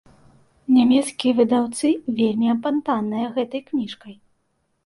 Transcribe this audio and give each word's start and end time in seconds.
Нямецкія 0.77 1.33
выдаўцы 1.39 1.87
вельмі 2.21 2.47
апантаныя 2.57 3.25
гэтай 3.37 3.61
кніжкай. 3.69 4.13